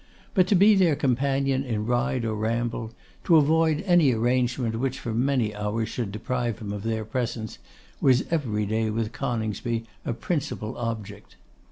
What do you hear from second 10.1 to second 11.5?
principal object.